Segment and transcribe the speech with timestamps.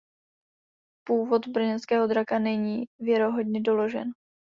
[1.07, 4.11] Původ Brněnského draka není věrohodně doložen.